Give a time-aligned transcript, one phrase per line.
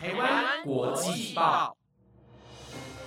[0.00, 1.76] 台湾国际报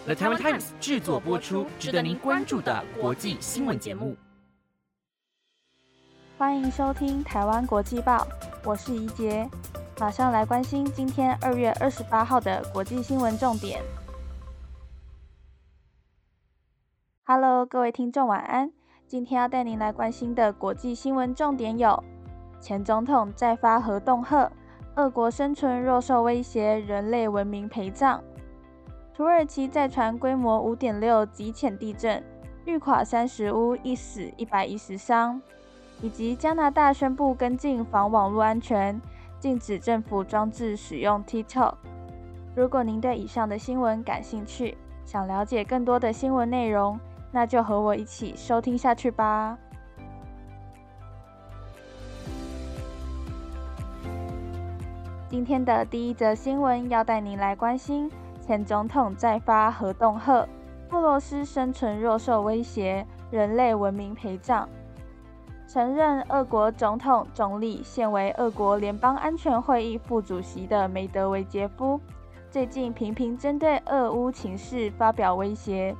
[0.04, 4.18] ，The Taiwan Times 制作播出，值得您关注的国际新闻节目。
[6.38, 8.28] 欢迎收听台湾国际报，
[8.66, 9.50] 我是怡杰，
[10.02, 13.82] 马上来关心今天二月二十八号的国际新闻重点。
[17.24, 18.74] Hello，各位听众，晚安。
[19.08, 22.04] 今天要带您来关心的国际新闻重点有：
[22.60, 24.52] 前总统再发核恫吓，
[24.96, 28.20] 俄国生存若受威胁，人类文明陪葬；
[29.14, 32.22] 土耳其再传规模五点六级浅地震，
[32.66, 35.42] 遇垮三十屋，一死一百一十伤。
[36.02, 39.00] 以及加拿大宣布跟进防网络安全，
[39.40, 41.76] 禁止政府装置使用 TikTok。
[42.56, 47.00] 如果您对以上的新闻感兴趣，想了解更多的新闻内容，
[47.32, 49.58] 那就和我一起收听下去吧。
[55.32, 58.12] 今天的第一则新闻要带您来关心
[58.46, 60.46] 前总统再发核恫吓，
[60.90, 64.68] 俄罗斯生存若受威胁，人类文明陪葬。
[65.66, 71.98] 曾任俄国总统、总理，现为俄国联邦安全会议副主席的梅德韦杰夫，
[72.50, 75.96] 最近频频针对俄乌情势发表威胁。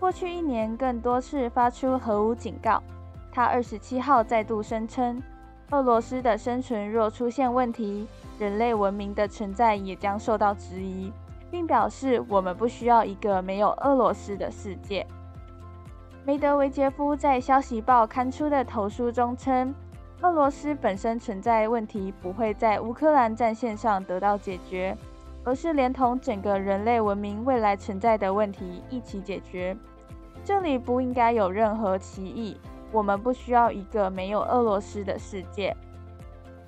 [0.00, 2.82] 过去一年，更多次发出核武警告。
[3.30, 5.22] 他二十七号再度声称，
[5.70, 8.06] 俄罗斯的生存若出现问题，
[8.38, 11.12] 人类文明的存在也将受到质疑，
[11.50, 15.06] 并表示我们不需要一个没有俄罗斯的世界。
[16.24, 19.74] 梅德韦杰夫在《消息报》刊出的投书中称，
[20.22, 24.96] 俄罗斯本身存在问题不会在乌克兰战线上得到解决，
[25.44, 29.76] 而是连同整个人类文明未来存在的问题一起解决。
[30.44, 32.58] 这里不应该有任何歧义。
[32.94, 35.76] 我们不需要一个没有俄罗斯的世界。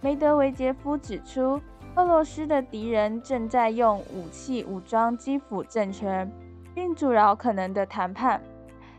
[0.00, 1.60] 梅德韦杰夫指出，
[1.94, 6.28] 俄罗斯的敌人正在用武器武装基辅政权，
[6.74, 8.42] 并阻挠可能的谈判。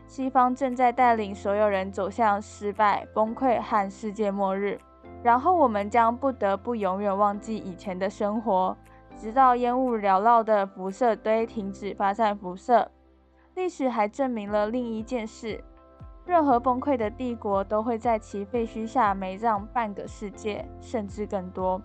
[0.06, 4.80] 西方正在带领所有人走向失败、崩溃和世界末日，
[5.22, 8.74] 然后我们将不得不永远忘记以前的生活，
[9.14, 12.90] 直到烟雾缭绕的辐射堆停止发散辐射。
[13.54, 15.62] 历史还证明了另一件事：
[16.28, 21.80] 任何崩溃的帝国都会在其废墟下埋葬半个世界，甚至更多。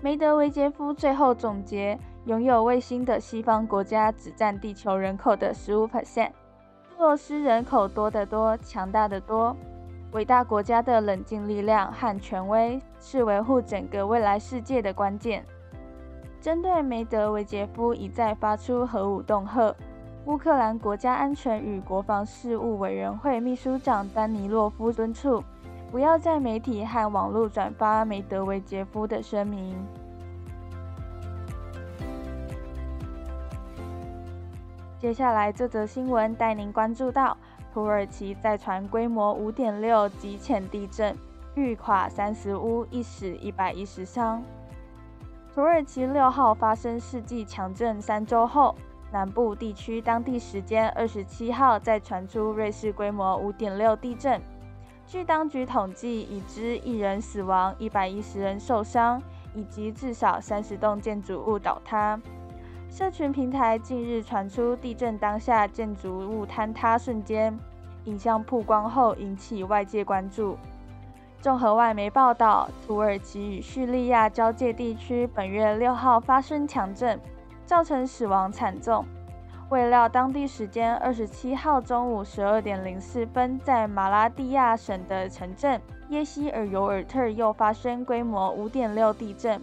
[0.00, 6.30] 梅德韦杰夫最后总结：拥有卫星的西方国家只占地球人口的十五 percent。
[6.96, 9.54] 俄罗斯人口多得多，强大的多。
[10.12, 15.44] 伟大国家的冷静力量和权威是维护整个未来世界的关键。
[16.40, 19.76] 针对梅德韦杰夫一再发出核武恫吓，
[20.24, 25.42] 乌克兰国家安全与国防事务委员会秘书长丹尼洛夫敦促，
[25.90, 29.74] 不要在媒体和网络转发梅德韦杰夫的声明。
[34.96, 37.36] 接下来这则新闻带您关注到
[37.74, 41.16] 土耳其再传规模五点六极浅地震，
[41.56, 44.40] 遇垮三十屋，一死一百一十伤。
[45.52, 48.76] 土耳其六号发生世纪强震三周后，
[49.12, 54.40] 南部地区当地时间二十七号再传出瑞士规模五点六地震。
[55.06, 59.22] 据当局统计，已知一人死亡，一百一十人受伤，
[59.54, 62.18] 以及至少三十栋建筑物倒塌。
[62.88, 67.58] 社群平台近日传出地震当下建筑物坍塌瞬间，
[68.04, 70.56] 影像曝光后引起外界关注。
[71.40, 77.20] 综合外媒报道，土耳其与叙利亚交界地区本月六号发生强震，
[77.66, 79.04] 造成死亡惨重。
[79.70, 85.80] 未料当地时间二十七号中午十二点零四分，在马拉蒂亚省的城镇
[86.10, 89.58] 耶希尔尤尔特又发生规模五点六地震。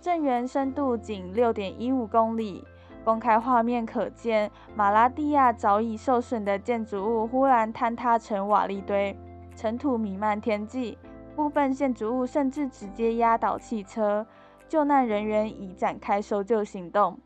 [0.00, 2.64] 震源深度仅六点一五公里。
[3.04, 9.14] 公开画面可见，马拉蒂亚早已受损的建筑物忽然坍塌成瓦砾堆，
[9.56, 10.96] 尘土弥漫天际，
[11.36, 14.26] 部分建筑物甚至直接压倒汽车。
[14.68, 17.18] 救难人员已展开搜救行动。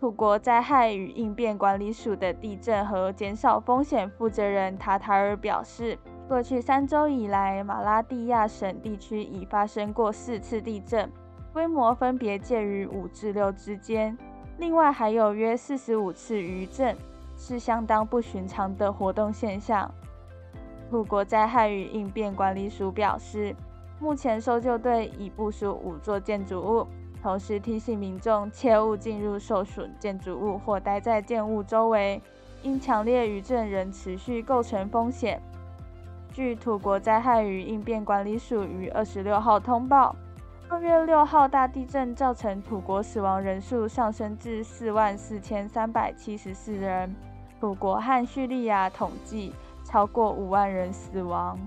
[0.00, 11.12] 土国灾害与应变管理署的地震和减少风险负责人塔塔尔表示，过去三周以来，马拉蒂亚省地区已发生过四次地震。
[11.52, 14.16] 规模分别介于五至六之间，
[14.56, 16.96] 另外还有约四十五次余震，
[17.36, 19.92] 是相当不寻常的活动现象。
[20.88, 23.54] 土国灾害与应变管理署表示，
[23.98, 26.86] 目前搜救队已部署五座建筑物，
[27.22, 32.20] 同时提醒民众切勿进入受损建筑物或待在建物周围，
[32.62, 35.40] 因强烈余震仍持续构成风险。
[36.32, 40.14] 据土国灾害与应变管理署于二十六号通报。
[40.68, 47.12] 二月六号大地震造成土国死亡人数上升至四万四千三百七十四人，
[47.60, 49.52] 土国和叙利亚统计
[49.82, 51.58] 超过五万人死亡。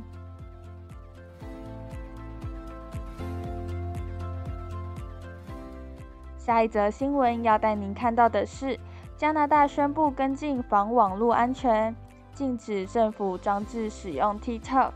[6.46, 8.78] 下一则新闻要带您看到的是，
[9.16, 11.96] 加拿大宣布跟进防网络安全，
[12.34, 14.92] 禁止政府装置使用 TikTok。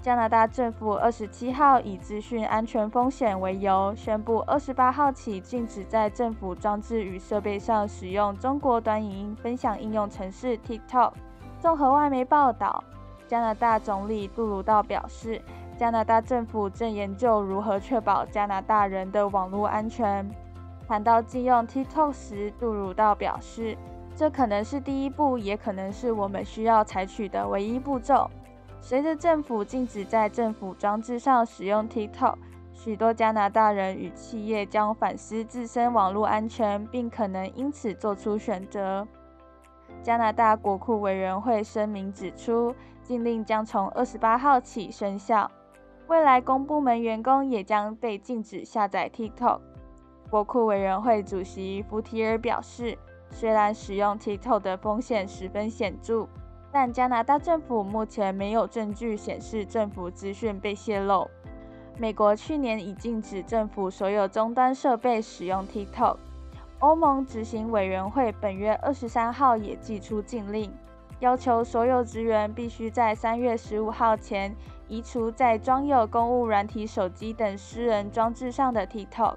[0.00, 11.12] 加拿大政府二十七号以资讯安全风险为由，宣布二十八号起禁止在政府装置与设备上使用中国短影音分享应用程式 TikTok。
[11.60, 12.82] 综合外媒报道，
[13.28, 15.42] 加拿大总理杜鲁道表示，
[15.76, 20.28] 加拿大政府正研究如何确保加拿大人的网络安全。
[20.86, 23.76] 谈到禁用 TikTok 时，杜鲁道表示，
[24.14, 28.30] 这可能是第一步，也可能是我们需要采取的唯一步骤。
[28.80, 32.34] 随着政府禁止在政府装置上使用 TikTok，
[32.72, 39.08] 许多加拿大人与企业将反思自身网络安全，并可能因此做出选择。
[40.02, 45.50] 加拿大国库委员会声明指出，禁令将从二十八号起生效，
[46.08, 49.60] 未来公部门员工也将被禁止下载 TikTok。
[50.30, 52.98] 国库委员会主席福提尔表示，
[53.30, 56.26] 虽然使用 TikTok 的风险十分显著。
[56.76, 61.30] 但加拿大政府目前没有证据显示政府资讯被泄露。
[61.96, 66.16] 美国去年已禁止政府所有终端设备使用 TikTok。
[66.80, 70.68] 欧盟执行委员会本月二十三号也寄出禁令，
[71.24, 74.54] 要求所有职员必须在三月十五号前
[74.88, 79.36] 移除在装有公务软体手机等私人装置上的 TikTok。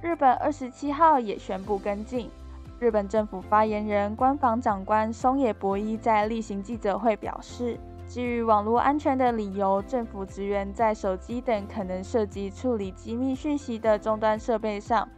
[0.00, 2.30] 日本二十七号也宣布跟进。
[2.78, 15.08] 日本政府发言人、官房长官松野博一在例行记者会表示，基于网络安全的理由，政府职员在手机等可能涉及处理机密讯息的终端设备上，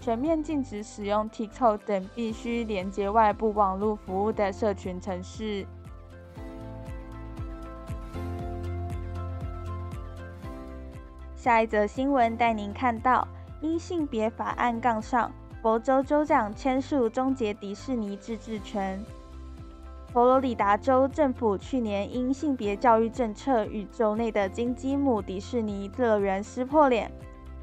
[0.00, 5.66] 全面禁止使用 TikTok 等必须连接外部网络服务的社群程式。
[11.34, 13.26] 下一则新闻带您看到
[13.60, 15.32] 因性别法案杠上。
[15.60, 19.04] 佛州州长签署终结迪士尼自治权。
[20.12, 27.10] 佛罗里达州政府去年因性别教育政策与州内的金鸡母迪士尼乐园撕破脸，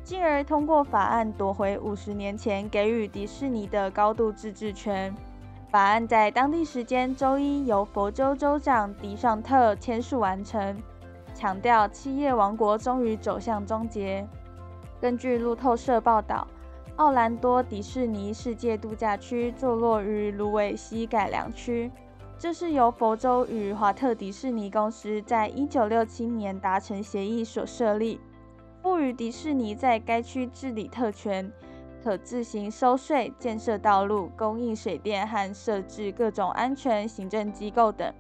[0.06, 5.12] 进而通过法案夺回五十年前给予迪士尼的高度自治权。
[5.72, 10.80] 法案在当地时间周一由佛州州长迪尚特签署完成，
[11.34, 14.26] 强调企业王国终于走向终结。
[15.02, 16.48] 根据路透社报道。
[16.98, 21.92] 奥兰多迪士尼世界度假区坐落于芦苇溪改良区，
[22.40, 28.18] 这是由佛州与华特迪士尼公司在一九六七年达成协议所设立，
[28.86, 31.52] 赋予迪士尼在该区治理特权，
[32.04, 38.14] 可自行收税、建设道路、供应水电和设置各种安全行政机构等。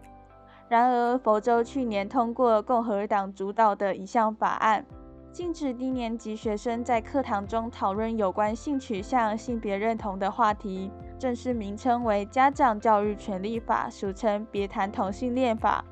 [0.68, 4.84] 然而，佛州去年通过共和党主导的一项法案。
[5.32, 10.90] 禁止低年级学生在课堂中讨论有关性取向、性别认同的话题，
[11.20, 15.86] 正式名称为《家长教育权利法》，俗称《别谈同性恋法》。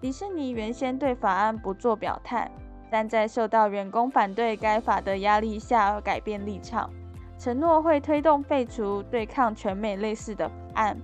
[0.00, 2.50] 迪士尼原先对法案不做表态，
[2.90, 6.90] 但在受到员工反对该法的压力下而改变立场，
[7.38, 10.96] 承诺会推动废除对抗全美类似的法案。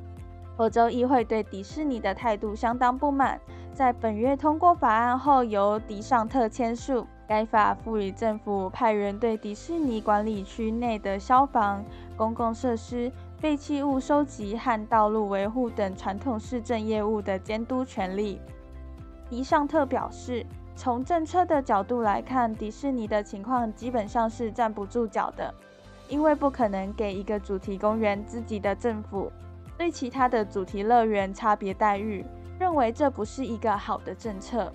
[0.56, 3.40] 欧洲议会对迪士尼的态度相当不满，
[3.72, 7.06] 在本月通过法案后，由迪尚特签署。
[7.26, 11.82] 该法赋予政府派员对迪士尼管理区内的消防、
[12.18, 18.38] 公共设施、废弃物收集和道路维护等传统市政业务的监督权利。
[19.30, 20.44] 迪尚特表示，
[20.76, 25.54] 从政策的角度来看，迪士尼的情况基本上是站不住脚的，
[26.08, 29.30] 因为不可能给一个主题公园自己的政府
[29.78, 32.24] 对其他的主题乐园差别待遇，
[32.58, 34.70] 认为这不是一个好的政策。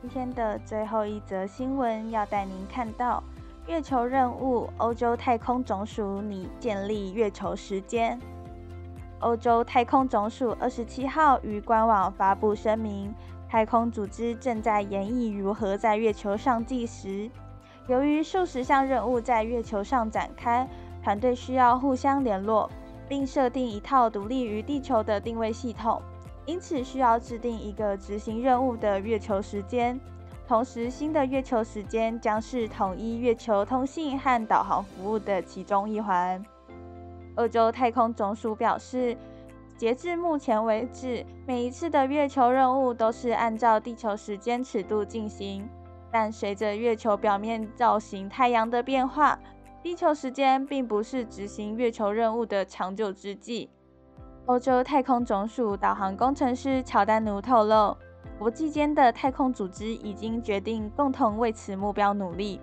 [0.00, 3.22] 今天的最后一则新闻要带您看到
[3.66, 8.18] 月球任务，欧洲太空总署拟建立月球时间。
[9.22, 13.14] 欧洲太空总署二十七号于官网发布声明，
[13.48, 17.30] 太空组织正在研议如何在月球上计时。
[17.86, 20.68] 由于数十项任务在月球上展开，
[21.02, 22.68] 团队需要互相联络，
[23.08, 26.02] 并设定一套独立于地球的定位系统。
[26.44, 29.98] 因此，需要制定一个执行任务的月球时间。
[30.48, 36.44] 同时，新的月球时间将是统一月球通信和导航服务的其中一环。
[37.36, 39.16] 欧洲太空总署表示，
[39.76, 45.68] 截至目前为止，每一次的月球任务都是按照地球时间尺度进行，
[46.10, 49.38] 但随着月球表面造型太阳的变化，
[49.82, 53.70] 地球时间并不是执行月球任务的长久之计。
[54.46, 57.96] 欧洲太空总署导航工程师乔丹奴透露，
[58.38, 62.60] 国际间的太空组织已经决定共同为此目标努力。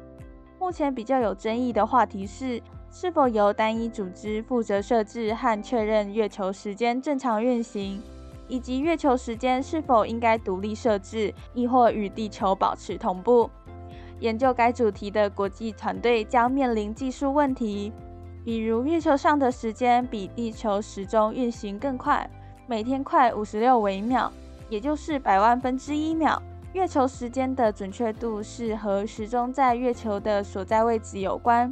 [0.59, 8.01] 目前比较有争议的话题是，是否由单一组织负责设置和确认月球时间正常运行，
[8.47, 13.49] 以及月球时间是否应该独立设置，亦或与地球保持同步。
[14.19, 17.93] 研究该主题的国际团队将面临技术问题。
[18.43, 22.27] 比如月球上的时间比地球时钟运行更快，
[22.67, 24.31] 每天快五十六微秒，
[24.67, 26.41] 也就是百万分之一秒。
[26.73, 31.71] 月球时间的准确度是和时钟在月球的所在位置有关。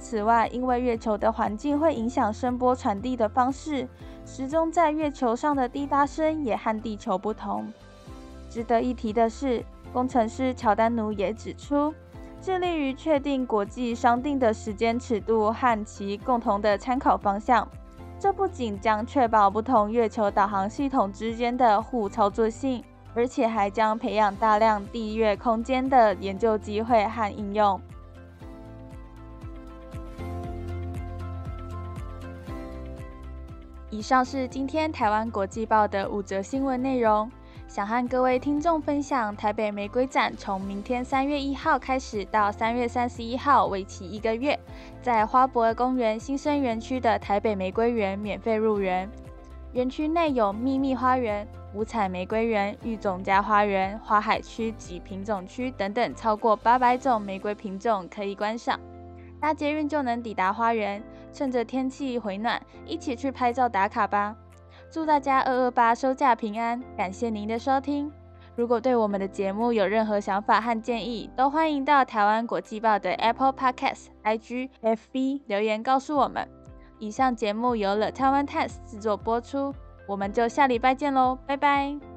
[0.00, 3.86] 此外，因为月球的环境会影响声波传递的方式，
[4.24, 7.72] 时钟在月球上的滴答声也和地球不同。
[8.48, 11.94] 值得一提的是，工程师乔丹奴也指出。
[12.42, 17.68] 致力于确定国际商定的时间尺度和其共同的参考方向，
[18.18, 22.82] 这不仅将确保不同月球导航系统之间的互操作性，
[23.14, 27.78] 而且还将培养大量地月空间的研究机会和应用。
[34.00, 37.30] 以上是今天台湾国际报的五则新闻内容。
[37.68, 44.58] 想和各位听众分享，台北玫瑰展从明天三月一号开始到三月三十一号，为期一个月，
[45.02, 49.06] 在花博公园新生园区的台北玫瑰园免费入园。
[49.74, 58.80] 园区内有秘密花园、五彩玫瑰园、育种家花园、花海区及品种区等等，超过八百种玫瑰品种可以观赏。
[59.38, 64.36] 搭捷运就能抵达花园，趁着天气回暖，一起去拍照打卡吧。
[64.90, 66.82] 祝大家二二八收假平安！
[66.96, 68.10] 感谢您的收听。
[68.56, 76.46] 如果对我们的节目有任何想法和建议，都欢迎到台湾国际报的 Apple Podcast、IG、FB 留言告诉我们。
[76.98, 79.72] 以上节目由了台湾 Times 制作播出，
[80.06, 82.09] 我们就下礼拜见喽，拜拜。